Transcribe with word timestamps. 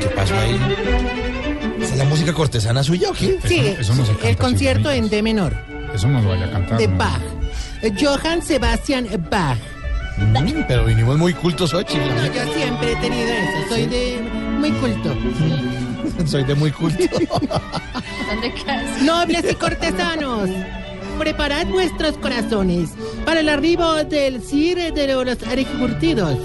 ¿Qué 0.00 0.08
pasó 0.14 0.34
ahí? 0.38 0.58
¿Esa 1.80 1.92
es 1.92 1.98
la 1.98 2.04
música 2.04 2.32
cortesana 2.32 2.82
suya 2.82 3.10
o 3.10 3.12
qué? 3.12 3.38
Sí, 3.44 3.58
eso 3.78 3.94
no 3.94 4.04
se 4.04 4.12
canta, 4.12 4.28
el 4.28 4.36
concierto 4.36 4.90
en 4.90 5.08
D 5.08 5.22
menor 5.22 5.54
Eso 5.94 6.08
no 6.08 6.20
lo 6.22 6.28
vaya 6.30 6.46
a 6.46 6.50
cantar. 6.50 6.78
de 6.78 6.88
¿no? 6.88 6.96
Bach. 6.96 7.20
Johann 8.00 8.42
Sebastian 8.42 9.08
Bach. 9.30 9.58
Mm, 10.18 10.62
Pero 10.66 10.84
vinimos 10.84 11.16
muy 11.16 11.32
cultos 11.32 11.72
hoy, 11.74 11.84
chifla. 11.84 12.26
Yo 12.26 12.52
siempre 12.52 12.92
he 12.92 12.96
tenido 12.96 13.28
eso, 13.28 13.68
soy 13.68 13.86
de 13.86 14.20
muy 14.58 14.70
culto. 14.72 15.14
Soy 16.26 16.42
de 16.44 16.54
muy 16.56 16.70
culto. 16.72 17.04
Nobles 19.02 19.44
y 19.50 19.54
cortesanos, 19.54 20.50
preparad 21.18 21.66
vuestros 21.66 22.18
corazones 22.18 22.90
para 23.24 23.40
el 23.40 23.48
arribo 23.48 23.94
del 24.04 24.42
Sir 24.42 24.92
de 24.92 25.06
los 25.06 25.42
Aregurtidos. 25.46 26.36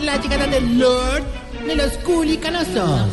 La 0.00 0.20
llegada 0.20 0.46
del 0.46 0.78
Lord 0.78 1.24
de 1.66 1.76
los 1.76 1.92
Culicanosos. 1.98 3.08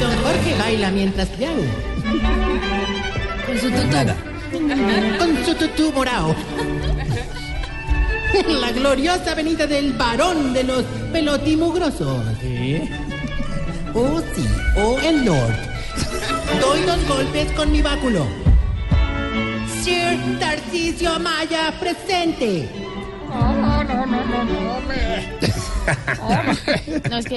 Don 0.00 0.16
Jorge 0.22 0.54
baila 0.58 0.90
mientras 0.90 1.28
piano. 1.28 1.62
Con 3.46 3.58
su 3.58 3.70
tutú. 3.70 3.96
Con 5.18 5.44
su 5.44 5.54
tutú 5.54 5.92
morado. 5.92 6.34
La 8.60 8.72
gloriosa 8.72 9.34
venida 9.34 9.66
del 9.66 9.92
varón 9.92 10.52
de 10.52 10.64
los 10.64 10.82
pelotimugrosos. 11.12 12.24
Oh, 13.94 14.20
sí, 14.34 14.44
oh, 14.76 14.98
el 14.98 15.24
Lord. 15.24 15.54
Doy 16.60 16.80
dos 16.82 17.06
golpes 17.06 17.52
con 17.52 17.70
mi 17.70 17.80
báculo. 17.80 18.43
Sir 19.84 20.38
Tarcisio 20.40 21.18
Maya, 21.20 21.74
presente. 21.78 22.66
No, 23.28 23.52
no, 23.52 23.84
no, 23.84 24.06
no, 24.06 24.44
no, 24.44 24.76
hombre. 24.76 25.28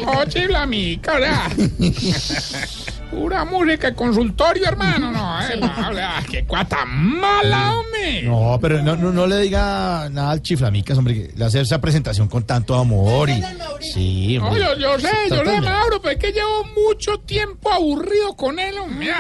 Oh, 0.06 0.24
chifla 0.26 0.66
mi 0.66 0.98
cara. 1.00 1.50
Pura 3.12 3.44
música 3.44 3.90
de 3.90 3.96
consultorio, 3.96 4.66
hermano. 4.68 5.12
No, 5.12 5.42
eh, 5.42 5.58
no, 5.60 5.66
habla, 5.68 6.24
qué 6.32 6.46
cuata 6.46 6.86
mala, 6.86 7.74
hombre. 7.78 8.24
No, 8.24 8.58
pero 8.62 8.82
no, 8.82 8.96
no, 8.96 9.12
no 9.12 9.28
le 9.28 9.42
diga 9.42 10.08
nada 10.10 10.32
al 10.32 10.42
chiflamicas, 10.42 10.98
hombre, 10.98 11.14
que 11.14 11.34
le 11.36 11.44
hace 11.44 11.60
esa 11.60 11.82
presentación 11.82 12.30
con 12.30 12.44
tanto 12.46 12.76
amor 12.76 13.30
y... 13.30 13.44
Sí, 13.94 14.38
No, 14.38 14.48
hombre. 14.48 14.62
yo, 14.62 14.78
yo 14.78 15.00
sé, 15.00 15.10
yo 15.30 15.44
sé, 15.44 15.60
Mauro, 15.60 16.02
pero 16.02 16.14
es 16.14 16.20
que 16.20 16.32
llevo 16.32 16.64
mucho 16.88 17.20
tiempo 17.20 17.70
aburrido 17.70 18.34
con 18.38 18.58
él, 18.60 18.78
hombre. 18.78 19.12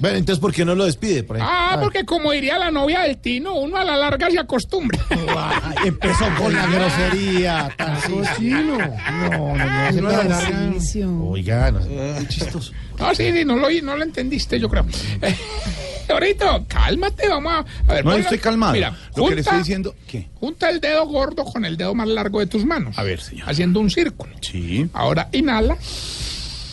Ah. 0.00 0.02
Bueno, 0.02 0.16
entonces, 0.16 0.40
¿por 0.40 0.52
qué 0.52 0.64
no 0.64 0.74
lo 0.74 0.86
despide? 0.86 1.22
Por? 1.22 1.38
Ah, 1.40 1.78
porque 1.80 2.04
como 2.04 2.32
diría 2.32 2.58
la 2.58 2.70
novia 2.70 3.00
del 3.00 3.18
Tino, 3.18 3.54
uno 3.54 3.76
a 3.76 3.84
la 3.84 3.96
larga 3.96 4.30
se 4.30 4.38
acostumbra. 4.38 4.98
Ay, 5.10 5.88
empezó 5.88 6.24
con 6.38 6.54
la 6.54 6.66
grosería. 6.66 7.74
Tan 7.76 8.00
cochino. 8.00 8.78
No, 8.78 9.30
no, 9.30 9.56
no. 9.56 10.00
no, 10.00 10.22
no, 10.24 11.04
no. 11.04 11.24
Oiga, 11.28 11.70
no, 11.70 11.80
muy 11.80 12.26
chistoso. 12.28 12.72
Ah, 12.98 13.12
sí, 13.14 13.30
sí, 13.32 13.44
no 13.44 13.56
lo, 13.56 13.68
no 13.82 13.96
lo 13.96 14.02
entendiste, 14.02 14.58
yo 14.58 14.68
creo. 14.68 14.86
Eh, 15.22 15.36
ahorita, 16.08 16.64
cálmate, 16.66 17.28
vamos 17.28 17.52
a, 17.52 17.58
a 17.90 17.94
ver. 17.94 18.04
No, 18.04 18.12
estoy 18.14 18.38
calmado. 18.38 18.72
Mira, 18.72 18.96
Lo 19.16 19.26
que 19.26 19.34
le 19.34 19.40
estoy 19.42 19.58
diciendo, 19.58 19.94
¿qué? 20.06 20.28
Junta 20.34 20.70
el 20.70 20.80
dedo 20.80 21.06
gordo 21.06 21.44
con 21.44 21.64
el 21.64 21.76
dedo 21.76 21.94
más 21.94 22.08
largo 22.08 22.40
de 22.40 22.46
tus 22.46 22.64
manos. 22.64 22.98
A 22.98 23.02
ver, 23.02 23.20
señor. 23.20 23.48
Haciendo 23.48 23.80
un 23.80 23.90
círculo. 23.90 24.34
Sí. 24.40 24.88
Ahora 24.92 25.28
inhala, 25.32 25.76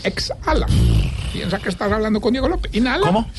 exhala. 0.08 0.68
Piensa 1.34 1.60
que 1.60 1.70
estás 1.70 1.92
hablando 1.92 2.20
con 2.20 2.32
Diego 2.32 2.48
López. 2.48 2.74
Inhala. 2.74 3.06
¿Cómo? 3.06 3.30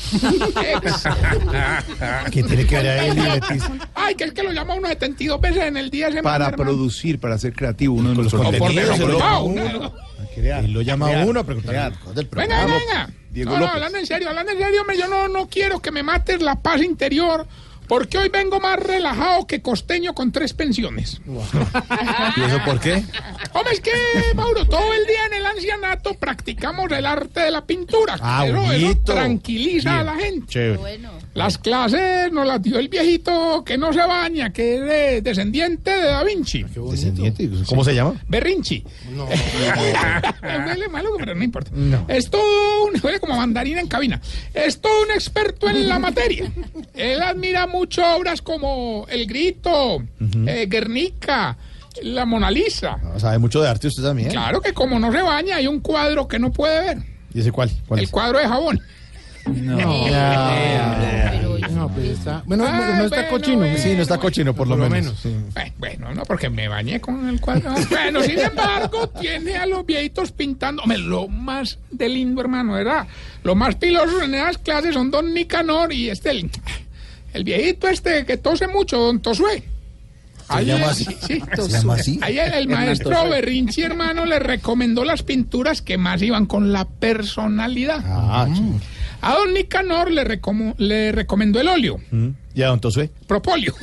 exhala. 0.83 1.83
¿Qué 2.31 2.43
tiene 2.43 2.65
que 2.65 2.75
ver 2.77 2.87
a 2.87 3.05
él 3.05 3.17
y 3.17 3.21
Leticia? 3.21 3.89
Ay, 3.95 4.15
que 4.15 4.23
es 4.25 4.33
que 4.33 4.43
lo 4.43 4.51
llama 4.53 4.75
uno 4.75 4.87
72 4.87 5.41
veces 5.41 5.63
en 5.63 5.77
el 5.77 5.89
día. 5.89 6.09
Para 6.23 6.51
producir, 6.51 7.19
para 7.19 7.37
ser 7.37 7.53
creativo, 7.53 7.95
uno 7.95 8.09
de 8.09 8.15
los 8.15 8.33
contenidos, 8.33 8.99
lo 8.99 10.81
llama 10.81 11.07
no. 11.07 11.13
uno. 11.13 11.19
A 11.19 11.25
uno 11.25 11.39
a 11.39 11.43
preguntar 11.43 11.93
Venga, 12.31 12.65
venga. 12.65 13.09
Diego 13.31 13.51
no, 13.51 13.57
no, 13.57 13.61
López. 13.61 13.75
hablando 13.75 13.97
en 13.99 14.05
serio, 14.05 14.29
hablando 14.29 14.51
en 14.51 14.59
serio, 14.59 14.81
hombre, 14.81 14.97
yo 14.97 15.07
no, 15.07 15.27
no 15.27 15.47
quiero 15.47 15.79
que 15.79 15.91
me 15.91 16.01
mates 16.01 16.41
la 16.41 16.55
paz 16.61 16.81
interior, 16.81 17.47
porque 17.89 18.17
hoy 18.17 18.29
vengo 18.29 18.61
más 18.61 18.79
relajado 18.79 19.45
que 19.45 19.61
costeño 19.61 20.13
con 20.13 20.31
tres 20.31 20.53
pensiones. 20.53 21.19
¿Y 22.37 22.41
eso 22.41 22.59
por 22.63 22.79
qué? 22.79 23.03
Hombre, 23.53 23.73
es 23.73 23.81
que, 23.81 23.91
Mauro, 24.35 24.63
todo 24.65 24.93
el 24.93 25.05
día 25.07 25.25
en 25.27 25.33
el 25.33 25.45
ancianato 25.45 26.13
practicamos 26.13 26.89
el 26.91 27.05
arte 27.05 27.41
de 27.41 27.51
la 27.51 27.65
pintura. 27.65 28.15
Ah, 28.21 28.45
Eso- 28.47 28.71
eso 28.71 28.97
tranquiliza 29.03 29.99
a 29.99 30.03
la 30.03 30.15
gente. 30.15 30.45
Chévere. 30.47 30.99
Las 31.33 31.57
clases 31.57 32.31
nos 32.31 32.45
las 32.47 32.61
dio 32.61 32.77
el 32.79 32.87
viejito 32.89 33.63
que 33.65 33.77
no 33.77 33.91
se 33.91 33.99
baña, 34.05 34.53
que 34.53 34.75
es 34.75 34.81
de- 34.81 35.21
descendiente 35.21 35.89
de 35.91 36.03
Da 36.05 36.23
Vinci. 36.23 36.63
Descendiente. 36.63 37.49
¿Cómo 37.67 37.83
se 37.83 37.95
llama? 37.95 38.13
Berrinchi. 38.27 38.83
No. 39.11 39.25
Huele 40.67 40.87
malo, 40.89 41.09
pero 41.17 41.33
no 41.35 41.43
importa. 41.43 41.71
Es 42.07 42.29
todo 42.29 42.85
un. 42.85 42.99
Huele 43.01 43.19
como 43.19 43.35
mandarina 43.35 43.79
en 43.81 43.87
cabina. 43.87 44.21
Es 44.53 44.79
todo 44.79 45.03
un 45.03 45.11
experto 45.11 45.67
en 45.69 45.87
la 45.89 45.97
materia. 45.97 46.51
Él 46.93 47.21
admira 47.21 47.65
mucho 47.65 47.78
obras 48.15 48.41
como 48.41 49.05
El 49.09 49.25
Grito, 49.25 50.03
eh, 50.47 50.67
Guernica, 50.69 51.57
La 52.03 52.25
Mona 52.25 52.51
Lisa. 52.51 52.97
No, 53.01 53.19
Sabe 53.19 53.37
mucho 53.37 53.61
de 53.61 53.69
arte 53.69 53.87
usted 53.87 54.03
también. 54.03 54.29
Claro 54.29 54.61
que 54.61 54.73
como 54.73 54.99
no 54.99 55.11
se 55.11 55.21
baña, 55.21 55.57
hay 55.57 55.67
un 55.67 55.79
cuadro 55.79 56.27
que 56.27 56.39
no 56.39 56.51
puede 56.51 56.79
ver. 56.81 56.97
¿Y 57.33 57.39
ese 57.41 57.51
cuál? 57.51 57.69
¿Cuál 57.87 57.99
El 57.99 58.05
es? 58.05 58.11
cuadro 58.11 58.39
de 58.39 58.47
jabón. 58.47 58.79
No, 59.45 59.79
está. 61.99 62.43
Bueno, 62.45 62.65
Ah, 62.67 62.95
no 62.97 63.03
está 63.05 63.17
bueno, 63.17 63.29
cochino. 63.31 63.57
bueno. 63.59 63.77
Sí, 63.77 63.93
no 63.95 64.01
está 64.01 64.17
cochino, 64.17 64.53
por 64.53 64.67
lo 64.67 64.77
menos. 64.77 65.15
Sí. 65.21 65.29
Eh, 65.55 65.71
Bueno, 65.77 66.13
no, 66.13 66.23
porque 66.23 66.49
me 66.49 66.67
bañé 66.67 66.99
con 66.99 67.27
el 67.29 67.39
cuadro. 67.39 67.73
Bueno, 67.89 68.21
sin 68.23 68.39
embargo, 68.39 69.07
tiene 69.19 69.55
a 69.55 69.65
los 69.65 69.85
viejitos 69.85 70.31
pintando. 70.31 70.83
Hombre, 70.83 70.97
lo 70.99 71.27
más 71.27 71.77
de 71.91 72.09
lindo, 72.09 72.41
hermano, 72.41 72.73
¿verdad? 72.73 73.07
Lo 73.43 73.55
más 73.55 73.75
piloso 73.75 74.21
en 74.21 74.35
esas 74.35 74.57
clases 74.57 74.93
son 74.93 75.11
Don 75.11 75.33
Nicanor 75.33 75.93
y 75.93 76.09
este, 76.09 76.49
el, 77.33 77.43
viejito 77.43 77.87
este 77.87 78.25
que 78.25 78.37
tose 78.37 78.67
mucho, 78.67 78.97
Don 78.97 79.19
Tosué. 79.21 79.63
¿Se 80.51 80.65
llama 80.65 80.85
el- 80.85 80.89
así? 80.89 81.05
Sí, 81.27 81.43
¿Se 81.55 81.67
llama 81.69 81.93
así? 81.95 82.19
Ahí 82.23 82.39
el, 82.39 82.53
el 82.53 82.67
maestro 82.69 83.29
Berrinchi, 83.29 83.83
hermano, 83.83 84.25
le 84.25 84.39
recomendó 84.39 85.03
las 85.05 85.21
pinturas 85.23 85.81
que 85.83 85.97
más 85.97 86.21
iban 86.23 86.45
con 86.47 86.71
la 86.73 86.85
personalidad. 86.85 88.03
Ah. 88.05 88.47
A 89.21 89.33
Don 89.35 89.53
Nicanor 89.53 90.09
le, 90.11 90.23
recomo- 90.23 90.75
le 90.77 91.11
recomendó 91.11 91.59
el 91.59 91.67
óleo. 91.67 91.99
Mm. 92.09 92.29
¿Y 92.55 92.63
a 92.63 92.67
don 92.67 92.79
Tosué? 92.79 93.11
Propolio. 93.27 93.75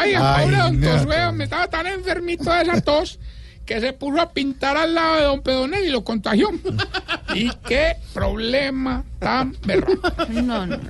Oiga, 0.00 0.36
Ay, 0.36 0.44
pobre 0.44 0.56
don 0.58 0.80
no, 0.80 0.90
Tosueo, 0.90 1.32
me 1.32 1.44
estaba 1.44 1.68
tan 1.68 1.86
enfermito 1.86 2.52
de 2.52 2.62
esa 2.62 2.80
tos 2.80 3.18
que 3.64 3.80
se 3.80 3.92
puso 3.92 4.20
a 4.20 4.30
pintar 4.32 4.76
al 4.76 4.94
lado 4.94 5.16
de 5.16 5.22
don 5.22 5.42
Pedonel 5.42 5.84
y 5.84 5.90
lo 5.90 6.04
contagió. 6.04 6.50
y 7.34 7.50
qué 7.66 7.96
problema 8.12 9.04
tan 9.18 9.56
berro. 9.64 10.00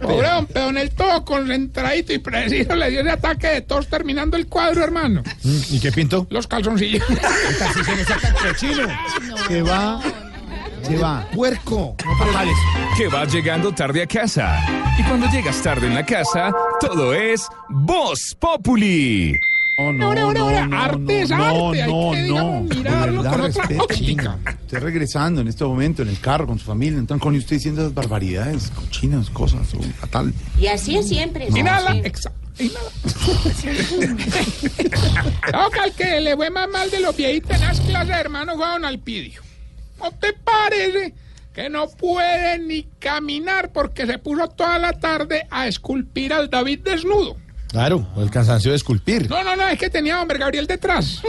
Pobre 0.00 0.28
don 0.28 0.46
Pedonel, 0.46 0.90
todo 0.90 1.24
concentradito 1.24 2.12
y 2.12 2.18
preciso, 2.18 2.74
le 2.74 2.90
dio 2.90 3.00
ese 3.00 3.10
ataque 3.10 3.48
de 3.48 3.60
tos 3.62 3.88
terminando 3.88 4.36
el 4.36 4.46
cuadro, 4.46 4.82
hermano. 4.82 5.22
Mm, 5.42 5.58
¿Y 5.70 5.80
qué 5.80 5.92
pintó? 5.92 6.26
Los 6.30 6.46
calzoncillos. 6.46 7.04
Que 9.48 9.62
va. 9.62 10.00
Que 10.86 10.96
va. 10.96 11.26
Puerco. 11.32 11.96
que 12.96 13.08
vas 13.08 13.32
llegando 13.32 13.72
tarde 13.72 14.02
a 14.02 14.06
casa. 14.06 14.64
Y 14.98 15.02
cuando 15.04 15.28
llegas 15.30 15.60
tarde 15.62 15.86
en 15.86 15.94
la 15.94 16.04
casa, 16.04 16.52
todo 16.80 17.14
es 17.14 17.48
Voz 17.68 18.36
Populi. 18.38 19.34
No, 19.76 19.92
no, 19.92 20.06
Ahora, 20.06 20.22
ahora, 20.22 20.40
ahora, 20.40 20.66
no, 20.68 20.80
arte 20.82 21.22
es 21.22 21.30
no, 21.30 21.36
arte, 21.44 21.82
hay 21.82 21.90
no, 21.92 22.10
que, 22.12 22.20
no. 22.20 22.24
digamos, 22.26 22.68
De 22.68 22.74
mirarlo 22.76 23.22
verdad, 23.22 23.32
con 23.32 23.40
otra 23.50 23.82
óptica. 23.82 24.38
Usted 24.62 24.78
regresando 24.80 25.40
en 25.40 25.48
este 25.48 25.64
momento 25.64 26.02
en 26.02 26.08
el 26.10 26.20
carro 26.20 26.46
con 26.46 26.58
su 26.60 26.64
familia, 26.66 26.98
entran 26.98 27.18
con 27.18 27.34
usted 27.34 27.56
diciendo 27.56 27.80
esas 27.82 27.94
barbaridades, 27.94 28.70
cochinas, 28.70 29.30
cosas, 29.30 29.74
o 29.74 29.82
fatal. 30.00 30.32
Y 30.60 30.66
así 30.68 30.96
es 30.96 31.08
siempre. 31.08 31.48
Inhala, 31.48 31.92
Sí. 31.92 32.02
exa- 32.02 32.32
inhala. 32.60 32.90
no, 35.52 35.70
que 35.70 35.80
al 35.80 35.92
que 35.92 36.20
le 36.20 36.36
fue 36.36 36.50
más 36.50 36.68
mal 36.68 36.90
de 36.90 37.00
los 37.00 37.16
viejitos 37.16 37.50
en 37.56 37.60
las 37.60 37.80
clases, 37.80 38.16
hermano, 38.16 38.56
fue 38.56 38.64
a 38.66 38.70
don 38.70 38.84
Alpidio. 38.84 39.42
¿No 39.98 40.10
te 40.12 40.32
parece 40.34 41.14
que 41.52 41.70
no 41.70 41.88
puede 41.88 42.58
ni 42.58 42.84
caminar 42.98 43.72
porque 43.72 44.06
se 44.06 44.18
puso 44.18 44.48
toda 44.48 44.78
la 44.78 44.92
tarde 44.92 45.46
a 45.50 45.68
esculpir 45.68 46.32
al 46.32 46.50
David 46.50 46.80
desnudo. 46.84 47.36
Claro, 47.74 48.06
el 48.18 48.30
cansancio 48.30 48.70
de 48.70 48.76
esculpir. 48.76 49.28
No, 49.28 49.42
no, 49.42 49.56
no, 49.56 49.66
es 49.66 49.76
que 49.76 49.90
tenía 49.90 50.14
a 50.18 50.22
hombre 50.22 50.38
Gabriel 50.38 50.64
detrás. 50.64 51.20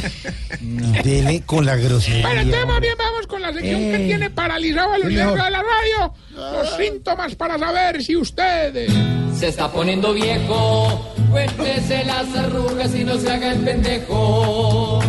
Dele 1.02 1.42
con 1.44 1.66
la 1.66 1.74
grosería. 1.74 2.24
Bueno, 2.24 2.42
entonces 2.42 2.68
más 2.68 2.80
bien 2.80 2.94
vamos 2.96 3.26
con 3.26 3.42
la 3.42 3.52
sección 3.52 3.80
que 3.80 4.04
Eh, 4.04 4.06
tiene 4.06 4.30
paralizado 4.30 4.94
el 4.94 5.02
universo 5.06 5.34
de 5.34 5.50
la 5.50 5.64
radio. 5.64 6.14
Los 6.30 6.76
síntomas 6.76 7.34
para 7.34 7.58
saber 7.58 8.04
si 8.04 8.14
ustedes... 8.14 8.92
Se 9.36 9.48
está 9.48 9.72
poniendo 9.72 10.14
viejo, 10.14 11.12
cuéntese 11.28 12.04
las 12.04 12.32
arrugas 12.36 12.94
y 12.94 13.02
no 13.02 13.18
se 13.18 13.32
haga 13.32 13.50
el 13.50 13.58
pendejo. 13.58 15.00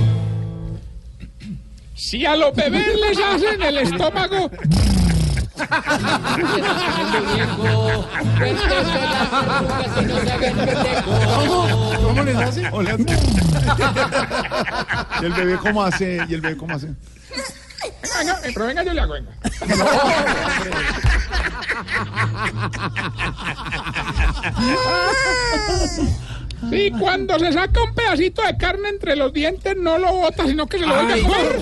Si 1.93 2.25
a 2.25 2.35
los 2.35 2.55
bebés 2.55 2.87
les 3.07 3.19
hacen 3.19 3.61
el 3.61 3.77
estómago... 3.77 4.49
No 5.57 5.65
pendejo. 10.31 11.97
¿Cómo 12.03 12.23
les 12.23 12.37
hace? 12.37 12.67
¿O 12.71 12.81
le 12.81 12.91
hace? 12.91 13.03
¿Y 15.21 15.25
el 15.25 15.33
bebé 15.33 15.57
cómo 15.57 15.83
hace? 15.83 16.25
¿Y 16.27 16.33
el 16.33 16.41
bebé 16.41 16.57
cómo 16.57 16.75
hace? 16.75 16.87
Venga, 18.17 18.39
pero 18.43 18.65
venga, 18.67 18.83
yo 18.83 18.93
le 18.93 19.01
hago, 19.01 19.13
venga. 19.13 19.31
Sí, 26.69 26.91
cuando 26.99 27.39
se 27.39 27.53
saca 27.53 27.83
un 27.83 27.93
pedacito 27.93 28.41
de 28.41 28.57
carne 28.57 28.89
entre 28.89 29.15
los 29.15 29.31
dientes, 29.33 29.75
no 29.77 29.97
lo 29.97 30.13
bota, 30.13 30.45
sino 30.45 30.65
que 30.67 30.79
se 30.79 30.85
lo 30.85 30.95
vuelve 30.95 31.13
a 31.13 31.23
comer. 31.23 31.59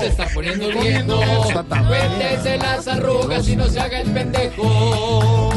Se 0.00 0.06
está 0.06 0.26
poniendo 0.34 0.68
viejo, 0.68 1.20
cuéntese 1.88 2.58
las 2.58 2.88
arrugas 2.88 3.48
y 3.48 3.56
no 3.56 3.66
se 3.66 3.80
haga 3.80 4.00
el 4.00 4.10
pendejo. 4.10 5.50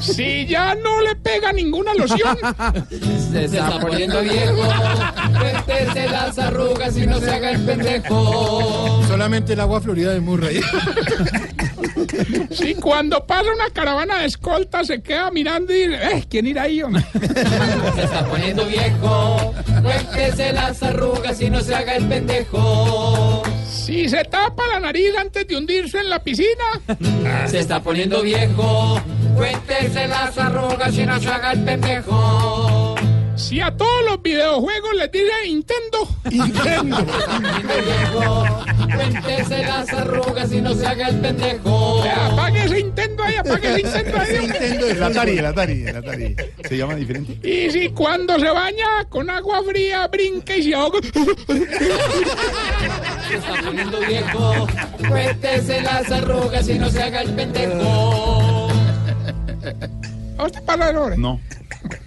Si 0.00 0.46
ya 0.46 0.74
no 0.74 1.02
le 1.02 1.14
pega 1.16 1.52
ninguna 1.52 1.92
loción, 1.94 2.36
Se 3.30 3.44
está 3.44 3.78
poniendo 3.78 4.20
viejo, 4.22 4.62
cuéntese 5.38 6.08
las 6.08 6.38
arrugas 6.38 6.96
y 6.96 7.06
no 7.06 7.20
se 7.20 7.30
haga 7.30 7.50
el 7.50 7.60
pendejo. 7.60 9.02
Solamente 9.06 9.52
el 9.52 9.60
agua 9.60 9.80
florida 9.80 10.12
de 10.12 10.20
Murray. 10.20 10.60
si 12.50 12.74
cuando 12.74 13.26
pasa 13.26 13.52
una 13.52 13.70
caravana 13.70 14.20
de 14.20 14.26
escolta 14.26 14.84
se 14.84 15.02
queda 15.02 15.30
mirando 15.30 15.72
y 15.72 15.88
dice, 15.88 16.16
eh, 16.16 16.24
¿quién 16.28 16.46
irá 16.46 16.62
ahí? 16.62 16.82
hombre?" 16.82 17.02
Se 17.94 18.04
está 18.04 18.24
poniendo 18.26 18.64
viejo, 18.66 19.54
cuéntese 19.82 20.52
las 20.52 20.82
arrugas 20.82 21.40
y 21.40 21.50
no 21.50 21.60
se 21.60 21.74
haga 21.74 21.96
el 21.96 22.04
pendejo. 22.06 23.42
Si 23.70 24.08
se 24.08 24.24
tapa 24.24 24.66
la 24.68 24.80
nariz 24.80 25.12
antes 25.18 25.46
de 25.46 25.56
hundirse 25.56 25.98
en 25.98 26.10
la 26.10 26.22
piscina, 26.22 26.48
Se 27.48 27.60
está 27.60 27.82
poniendo 27.82 28.22
viejo, 28.22 29.00
cuéntese 29.34 30.06
las 30.06 30.36
arrugas 30.38 30.94
y 30.96 31.06
no 31.06 31.18
se 31.18 31.28
haga 31.28 31.52
el 31.52 31.64
pendejo. 31.64 32.49
Si 33.50 33.60
a 33.60 33.76
todos 33.76 34.04
los 34.08 34.22
videojuegos 34.22 34.94
les 34.94 35.10
dice 35.10 35.32
Nintendo, 35.44 36.08
viejo, 36.22 36.46
cuéntese 38.94 39.64
las 39.64 39.92
arrugas 39.92 40.52
y 40.52 40.60
no 40.60 40.72
se 40.72 40.86
haga 40.86 41.08
el 41.08 41.18
pendejo. 41.18 42.04
apague 42.04 42.64
ese 42.64 42.76
Nintendo 42.76 43.24
ahí, 43.24 43.34
apague 43.34 43.74
ese 43.74 43.82
Nintendo 43.82 44.20
ahí. 44.20 44.36
El 44.90 45.02
Atari, 45.02 45.38
el 45.38 45.46
Atari, 45.46 45.82
el 45.82 45.96
Atari. 45.96 46.36
¿Se 46.68 46.76
llama 46.76 46.94
diferente? 46.94 47.40
Y 47.42 47.68
si 47.72 47.88
cuando 47.88 48.38
se 48.38 48.48
baña 48.48 49.04
con 49.08 49.28
agua 49.28 49.64
fría 49.64 50.06
brinca 50.06 50.56
y 50.56 50.62
se 50.62 50.72
ahoga. 50.72 51.00
Se 51.02 51.08
está 53.34 53.62
poniendo 53.64 53.98
viejo, 53.98 54.68
cuéntese 55.08 55.80
las 55.80 56.08
arrugas 56.08 56.68
y 56.68 56.78
no 56.78 56.88
se 56.88 57.02
haga 57.02 57.22
el 57.22 57.34
pendejo. 57.34 58.68
¿A 60.38 60.44
usted 60.44 60.62
para 60.62 60.86
ahora? 60.86 61.16
No. 61.16 61.40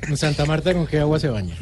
En 0.08 0.18
Santa 0.18 0.46
Marta, 0.46 0.74
¿con 0.74 0.88
qué 0.88 1.00
agua 1.00 1.20
se 1.20 1.30
baña? 1.30 1.56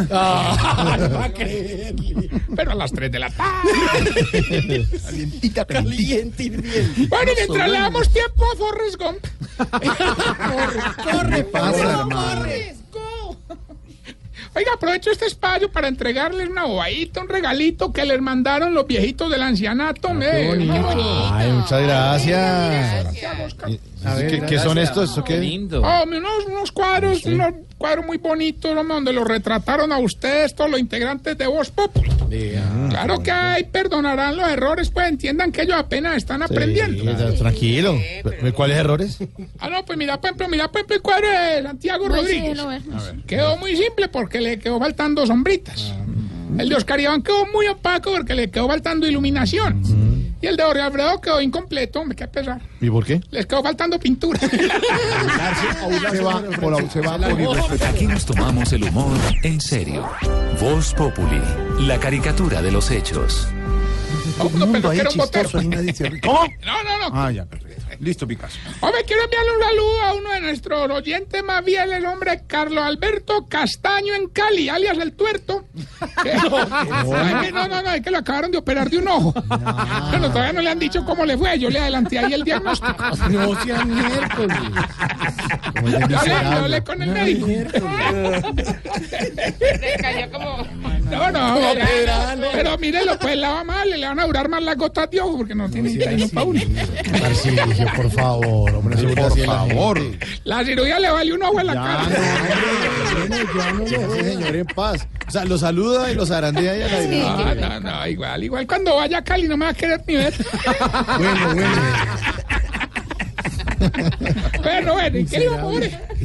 Pero 2.56 2.70
a 2.70 2.74
las 2.74 2.90
3 2.92 3.12
de 3.12 3.18
la 3.18 3.28
tarde. 3.36 4.86
Calientita, 5.04 5.64
Caliente 5.66 6.42
hirviente. 6.44 7.06
Bueno, 7.08 7.32
y 7.32 7.34
mientras 7.36 7.70
le 7.70 7.78
damos 7.78 8.08
tiempo 8.10 8.44
a 8.44 8.56
Forrest 8.56 8.96
Gump. 8.96 9.18
¿Qué 11.34 11.44
pasa, 11.44 12.06
Oiga, 14.52 14.72
aprovecho 14.74 15.12
este 15.12 15.26
espacio 15.26 15.70
para 15.70 15.86
entregarles 15.86 16.48
una 16.48 16.64
bobadita, 16.64 17.20
un 17.20 17.28
regalito 17.28 17.92
que 17.92 18.04
les 18.04 18.20
mandaron 18.20 18.74
los 18.74 18.84
viejitos 18.84 19.30
del 19.30 19.42
ancianato. 19.42 20.08
hombre. 20.08 20.50
Ay, 21.32 21.52
muchas 21.52 21.82
gracias. 21.82 23.06
A 24.04 24.14
ver, 24.14 24.30
¿Qué, 24.30 24.46
qué 24.46 24.58
son 24.58 24.78
estos? 24.78 25.10
¿Eso 25.10 25.24
qué? 25.24 25.34
Hombre, 25.34 26.18
unos, 26.18 26.46
unos 26.46 26.72
cuadros, 26.72 27.24
unos 27.24 27.52
cuadros 27.76 28.06
muy 28.06 28.18
bonitos, 28.18 28.74
donde 28.86 29.12
los 29.12 29.26
retrataron 29.26 29.92
a 29.92 29.98
ustedes, 29.98 30.54
todos 30.54 30.70
los 30.70 30.80
integrantes 30.80 31.36
de 31.36 31.46
Voz 31.46 31.70
Populi. 31.70 32.10
Claro 32.88 33.22
que 33.22 33.30
hay, 33.30 33.64
perdonarán 33.64 34.36
los 34.36 34.48
errores, 34.48 34.90
pues 34.90 35.08
entiendan 35.08 35.52
que 35.52 35.62
ellos 35.62 35.76
apenas 35.78 36.16
están 36.16 36.42
aprendiendo. 36.42 37.04
Sí, 37.04 37.38
tranquilo. 37.38 37.98
¿Cuáles 38.54 38.76
errores? 38.78 39.18
Ah, 39.58 39.68
no, 39.68 39.84
pues 39.84 39.98
mira, 39.98 40.20
por 40.20 40.28
ejemplo, 40.28 40.48
mira, 40.48 40.68
por 40.68 40.78
ejemplo, 40.78 40.96
el 40.96 41.02
cuadro 41.02 41.28
de 41.28 41.62
Santiago 41.62 42.08
Rodríguez. 42.08 42.58
Quedó 43.26 43.56
muy 43.56 43.76
simple 43.76 44.08
porque 44.08 44.40
le 44.40 44.58
quedó 44.58 44.78
faltando 44.78 45.26
sombritas. 45.26 45.92
El 46.58 46.68
de 46.68 46.74
Oscar 46.74 47.00
Iván 47.00 47.22
quedó 47.22 47.46
muy 47.46 47.66
opaco 47.68 48.10
porque 48.12 48.34
le 48.34 48.50
quedó 48.50 48.66
faltando 48.66 49.06
iluminación. 49.06 49.82
Y 50.42 50.46
el 50.46 50.56
de 50.56 50.62
Jorge 50.64 50.80
Alfredo 50.80 51.20
quedó 51.20 51.40
incompleto, 51.40 52.00
hombre, 52.00 52.16
qué 52.16 52.26
pesar. 52.26 52.60
¿Y 52.80 52.88
por 52.88 53.04
qué? 53.04 53.20
Les 53.30 53.44
quedó 53.46 53.62
faltando 53.62 53.98
pintura. 53.98 54.38
Se 56.10 56.22
va 56.22 56.42
por, 56.60 56.72
la- 56.82 56.90
se 56.90 57.00
va 57.00 57.18
por 57.18 57.40
irrespetar. 57.40 57.94
Aquí 57.94 58.06
nos 58.06 58.24
tomamos 58.24 58.72
el 58.72 58.84
humor 58.84 59.16
en 59.42 59.60
serio. 59.60 60.08
Voz 60.60 60.94
Populi, 60.94 61.40
la 61.80 61.98
caricatura 62.00 62.62
de 62.62 62.72
los 62.72 62.90
hechos. 62.90 63.48
No, 64.38 64.66
no, 64.66 64.72
pero 64.72 64.90
que 64.90 64.98
era 65.00 65.10
un 65.10 65.16
botero. 65.16 65.50
ahí 65.58 65.68
nadie 65.68 65.92
se 65.92 66.04
ríe. 66.08 66.20
¿Cómo? 66.20 66.40
No, 66.64 66.82
no, 66.84 67.10
no. 67.10 67.16
Ah, 67.22 67.30
ya, 67.30 67.44
perfecto. 67.44 67.69
Listo, 68.00 68.26
Picasso. 68.26 68.58
Hombre, 68.80 69.04
quiero 69.06 69.22
enviarle 69.24 69.52
un 69.52 69.62
saludo 69.62 70.02
a 70.02 70.14
uno 70.14 70.30
de 70.30 70.40
nuestros 70.40 70.90
oyentes 70.90 71.44
más 71.44 71.62
fieles, 71.62 72.02
hombre, 72.04 72.42
Carlos 72.46 72.82
Alberto 72.82 73.46
Castaño 73.46 74.14
en 74.14 74.28
Cali, 74.28 74.70
alias 74.70 74.96
El 74.98 75.12
Tuerto. 75.12 75.66
No, 77.52 77.68
no, 77.68 77.82
no, 77.82 77.92
es 77.92 78.00
que 78.00 78.10
lo 78.10 78.18
acabaron 78.18 78.50
de 78.50 78.58
operar 78.58 78.88
de 78.88 78.98
un 78.98 79.08
ojo. 79.08 79.34
Pero 80.10 80.30
todavía 80.30 80.52
no 80.52 80.62
le 80.62 80.70
han 80.70 80.78
dicho 80.78 81.04
cómo 81.04 81.26
le 81.26 81.36
fue. 81.36 81.58
Yo 81.58 81.68
le 81.68 81.78
adelanté 81.78 82.18
ahí 82.18 82.32
el 82.32 82.42
diagnóstico. 82.42 83.04
No 83.28 83.62
sean 83.62 83.94
miércoles. 83.94 84.58
Yo 86.08 86.18
hablé, 86.18 86.34
yo 86.42 86.58
hablé 86.58 86.84
con 86.84 87.02
el 87.02 87.10
médico. 87.10 87.46
No, 91.10 91.30
no, 91.30 91.54
mira, 91.74 92.36
pero 92.52 92.78
mírelo, 92.78 93.18
pues 93.18 93.36
lava 93.36 93.64
mal, 93.64 93.90
le 93.90 94.06
van 94.06 94.18
a 94.20 94.26
durar 94.26 94.48
más 94.48 94.62
las 94.62 94.76
gotas 94.76 95.10
de 95.10 95.20
ojo 95.20 95.38
porque 95.38 95.54
no 95.54 95.68
tiene 95.70 96.28
para 96.32 96.46
uno. 96.46 96.60
Tarcisio, 97.20 97.86
por 97.96 98.10
favor, 98.10 98.74
hombre. 98.74 98.96
Sí, 98.96 99.06
por 99.06 99.38
la 99.38 99.46
favor. 99.46 99.98
gente. 99.98 100.26
La 100.44 100.64
cirugía 100.64 100.98
le 101.00 101.10
valió 101.10 101.34
un 101.34 101.42
ojo 101.42 101.60
en 101.60 101.66
la 101.66 101.74
Ya, 101.74 101.82
cara. 101.82 102.02
no, 102.02 103.22
hombre, 103.22 103.46
ya 103.56 103.72
no 103.72 103.78
lo 103.78 103.84
ese 104.14 104.32
señor 104.32 104.56
en 104.56 104.66
paz. 104.66 105.06
O 105.26 105.30
sea, 105.30 105.44
lo 105.44 105.58
saluda 105.58 106.10
y 106.10 106.14
lo 106.14 106.26
zarandea 106.26 106.76
y 106.76 106.82
a 106.82 106.88
la 106.88 107.54
No, 107.54 107.54
no, 107.54 107.80
no, 107.80 108.06
igual, 108.08 108.44
igual 108.44 108.66
cuando 108.66 108.96
vaya 108.96 109.18
a 109.18 109.24
Cali 109.24 109.46
no 109.48 109.56
me 109.56 109.66
va 109.66 109.70
a 109.70 109.74
querer 109.74 110.00
ni 110.06 110.14
ver. 110.16 110.34
Bueno, 111.18 111.54
bueno. 111.54 111.68
Bueno, 114.62 114.92
bueno, 114.94 115.18
¿y 115.18 115.24
qué 115.24 115.48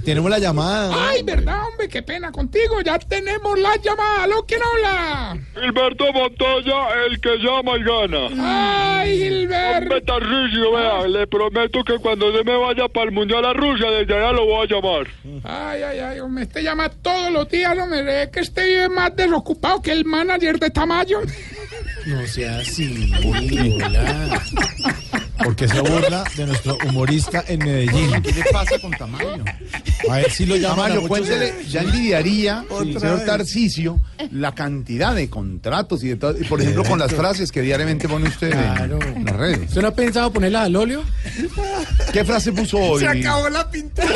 tenemos 0.03 0.29
la 0.29 0.39
llamada. 0.39 1.09
Ay, 1.09 1.23
verdad, 1.23 1.67
hombre, 1.67 1.87
qué 1.87 2.03
pena 2.03 2.31
contigo. 2.31 2.81
Ya 2.81 2.99
tenemos 2.99 3.57
la 3.59 3.75
llamada. 3.77 4.23
¿Aló, 4.23 4.45
quién 4.45 4.61
habla? 4.61 5.37
Gilberto 5.53 6.11
Montoya, 6.13 7.05
el 7.07 7.19
que 7.19 7.37
llama 7.37 7.77
y 7.77 7.83
gana. 7.83 8.99
Ay, 9.01 9.17
Gilberto. 9.17 9.77
Hombre, 9.77 10.01
Tarcisio, 10.01 10.71
vea, 10.73 11.07
le 11.07 11.27
prometo 11.27 11.83
que 11.83 11.97
cuando 11.97 12.31
se 12.37 12.43
me 12.43 12.55
vaya 12.57 12.87
para 12.87 13.05
el 13.05 13.11
Mundial 13.11 13.45
a 13.45 13.53
Rusia, 13.53 13.89
desde 13.89 14.13
allá 14.15 14.31
lo 14.33 14.45
voy 14.45 14.67
a 14.67 14.69
llamar. 14.69 15.07
Ay, 15.43 15.81
ay, 15.81 15.99
ay, 15.99 16.19
hombre, 16.19 16.43
este 16.43 16.61
llama 16.61 16.89
todos 16.89 17.31
los 17.31 17.49
días, 17.49 17.77
hombre. 17.77 18.23
Es 18.23 18.29
que 18.29 18.41
este 18.41 18.65
vive 18.65 18.89
más 18.89 19.15
desocupado 19.15 19.81
que 19.81 19.91
el 19.91 20.05
manager 20.05 20.59
de 20.59 20.69
Tamayo. 20.69 21.21
No 22.05 22.27
sea 22.27 22.59
así. 22.59 23.11
hola. 23.23 24.41
Porque 25.43 25.67
se 25.67 25.79
burla 25.81 26.23
de 26.35 26.45
nuestro 26.45 26.77
humorista 26.87 27.43
en 27.47 27.59
Medellín. 27.59 28.21
¿Qué 28.21 28.31
le 28.31 28.43
pasa 28.51 28.79
con 28.79 28.91
Tamayo? 28.91 29.43
A 30.09 30.15
ver 30.17 30.31
si 30.31 30.45
lo 30.45 30.55
llaman. 30.55 30.79
a 30.91 30.93
Tamayo, 30.95 31.07
cuéntele, 31.07 31.53
ya 31.67 31.81
envidiaría, 31.81 32.63
Otra 32.69 32.99
señor 32.99 33.17
vez. 33.17 33.25
Tarcisio, 33.25 33.99
la 34.31 34.53
cantidad 34.55 35.13
de 35.13 35.29
contratos 35.29 36.03
y 36.03 36.09
de 36.09 36.15
todo, 36.15 36.35
y 36.39 36.43
por 36.45 36.61
ejemplo 36.61 36.83
con 36.83 36.99
las 36.99 37.13
frases 37.13 37.51
que 37.51 37.61
diariamente 37.61 38.07
pone 38.07 38.27
usted 38.27 38.47
en- 38.51 38.57
Claro. 38.75 38.99
en 39.01 39.25
las 39.25 39.35
redes. 39.35 39.59
¿Usted 39.69 39.81
no 39.81 39.87
ha 39.89 39.95
pensado 39.95 40.31
ponerla 40.31 40.63
al 40.63 40.75
óleo? 40.75 41.03
¿Qué 42.13 42.23
frase 42.23 42.51
puso 42.51 42.77
hoy? 42.77 43.03
la 43.03 43.69
pintura. 43.69 44.07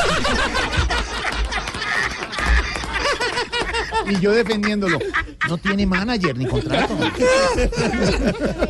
Y 4.07 4.19
yo 4.19 4.31
defendiéndolo. 4.31 4.99
No 5.47 5.57
tiene 5.57 5.85
manager 5.85 6.37
ni 6.37 6.45
contrato. 6.45 6.95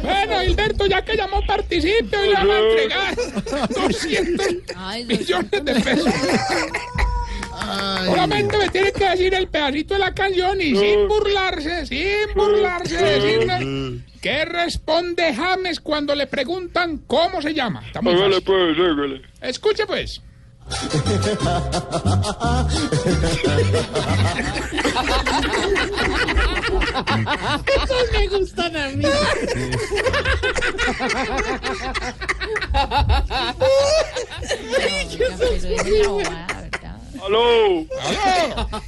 Bueno, 0.02 0.44
Hilberto, 0.44 0.86
ya 0.86 1.04
que 1.04 1.16
llamó 1.16 1.46
participio 1.46 2.26
y 2.26 2.30
le 2.30 2.34
van 2.34 2.50
a 2.50 2.60
entregar 2.60 3.16
200 3.70 4.48
millones 5.08 5.66
de 5.66 5.82
pesos. 5.82 6.14
Solamente 8.06 8.58
me 8.58 8.70
tiene 8.70 8.92
que 8.92 9.10
decir 9.10 9.34
el 9.34 9.48
pedacito 9.48 9.94
de 9.96 10.00
la 10.00 10.14
canción 10.14 10.60
y 10.62 10.76
sin 10.76 11.08
burlarse, 11.08 11.86
sin 11.86 12.34
burlarse, 12.36 12.98
decirle 12.98 14.02
¿qué 14.22 14.46
responde 14.46 15.34
James 15.34 15.80
cuando 15.80 16.16
le 16.16 16.28
preguntan 16.28 17.00
cómo 17.08 17.42
se 17.42 17.54
llama? 17.54 17.84
Está 17.86 18.02
muy 18.02 18.14
Hágale 18.14 18.42
fácil. 18.42 18.46
pues. 18.96 19.22
Escuche 19.42 19.86
pues. 19.86 20.22
Esos 27.84 28.12
me 28.14 28.28
gustan 28.28 28.76
a 28.78 28.90
mí. 28.90 29.06
¡Aló! 37.22 37.86
¡Aló! 38.02 38.82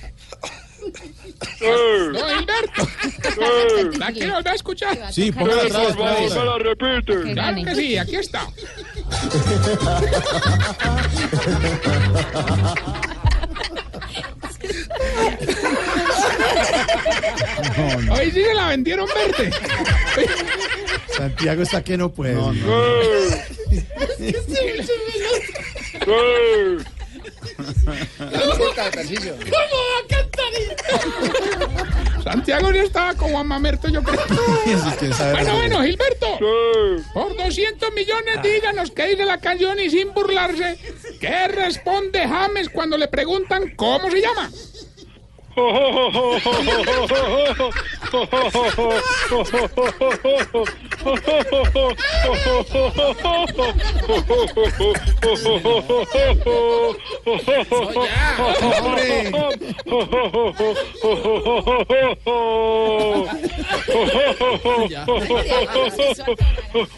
Sí. 1.58 1.66
No, 2.12 2.32
Hilberto. 2.40 2.84
Sí. 2.84 3.98
¿La 3.98 4.12
a 4.52 4.54
escuchar? 4.56 5.14
Sí, 5.14 5.32
póngala 5.32 5.64
favor, 5.70 5.96
me 5.98 6.46
la 6.46 6.58
repite. 6.58 7.34
Claro 7.34 7.64
que 7.64 7.76
sí, 7.76 7.98
aquí 7.98 8.16
está. 8.16 8.48
Hoy 18.12 18.32
sí 18.32 18.44
se 18.44 18.54
la 18.54 18.68
vendieron 18.68 19.08
verde. 19.08 19.52
Santiago 21.16 21.64
está 21.64 21.84
que 21.84 21.98
no 21.98 22.12
puede. 22.12 22.36
Sí. 24.18 24.34
Sí. 24.48 24.66
¿Cómo 28.18 28.66
va 28.66 29.98
a 30.00 30.08
cantar 30.08 30.52
Santiago 32.24 32.72
ya 32.72 32.84
estaba 32.84 33.14
con 33.16 33.32
Juan 33.32 33.48
Mamerto, 33.48 33.88
yo 33.90 34.04
creo. 34.04 34.20
Bueno, 35.34 35.56
bueno, 35.56 35.84
Gilberto. 35.84 36.38
Sí. 36.38 37.04
Por 37.14 37.36
200 37.36 37.94
millones, 37.94 38.42
díganos 38.44 38.92
qué 38.92 39.08
dice 39.08 39.26
la 39.26 39.40
canción 39.40 39.80
y 39.80 39.90
sin 39.90 40.14
burlarse, 40.14 40.78
¿qué 41.20 41.48
responde 41.48 42.28
James 42.28 42.70
cuando 42.70 42.98
le 42.98 43.08
preguntan 43.08 43.74
cómo 43.76 44.10
se 44.12 44.22
llama? 44.22 44.50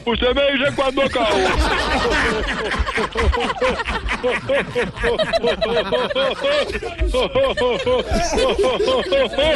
Usted 0.06 0.36
me 0.36 0.52
dice 0.52 0.76
cuándo 0.76 1.02
acabo. 1.04 1.38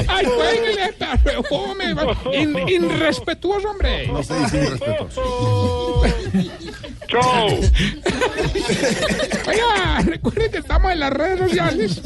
Ay, 0.07 0.25
cuélguele, 0.25 0.93
pero 1.23 1.43
fome, 1.43 1.85
in- 2.33 2.67
irrespetuoso, 2.67 3.69
hombre. 3.69 4.07
No 4.07 4.23
se 4.23 4.37
dice 4.39 4.57
irrespetuoso. 4.63 6.03
Chao. 7.07 7.47
Oiga, 9.47 10.01
recuerden 10.05 10.51
que 10.51 10.57
estamos 10.57 10.91
en 10.91 10.99
las 10.99 11.13
redes 11.13 11.39
sociales. 11.39 12.01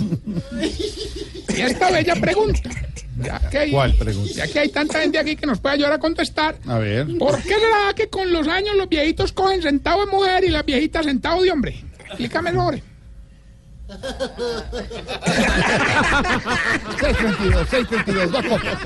Y 1.50 1.61
esta 1.61 1.91
bella 1.91 2.15
pregunta. 2.15 2.61
Ya 3.23 3.39
que 3.50 3.57
hay, 3.59 3.71
¿Cuál 3.71 3.93
pregunta? 3.95 4.31
Ya 4.33 4.47
que 4.47 4.59
hay 4.59 4.69
tanta 4.69 5.00
gente 5.01 5.19
aquí 5.19 5.35
que 5.35 5.45
nos 5.45 5.59
puede 5.59 5.75
ayudar 5.75 5.93
a 5.93 6.00
contestar. 6.00 6.55
A 6.67 6.77
ver. 6.79 7.07
¿Por 7.19 7.39
qué 7.43 7.50
será 7.55 7.93
que 7.95 8.07
con 8.07 8.31
los 8.31 8.47
años 8.47 8.75
los 8.75 8.89
viejitos 8.89 9.31
cogen 9.31 9.61
sentado 9.61 10.05
de 10.05 10.11
mujer 10.11 10.43
y 10.43 10.50
las 10.50 10.65
viejitas 10.65 11.05
sentado 11.05 11.41
de 11.41 11.51
hombre? 11.51 11.83
Explícame, 12.07 12.51
sobre. 12.51 12.83
622, 17.00 17.65
622, 17.69 18.31
dos 18.31 18.45
copas. 18.45 18.77